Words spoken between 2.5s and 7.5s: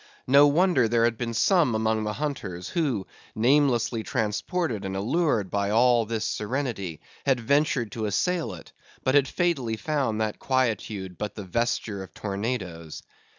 who namelessly transported and allured by all this serenity, had